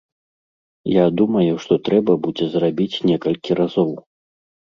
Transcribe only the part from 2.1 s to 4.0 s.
будзе зрабіць некалькі разоў.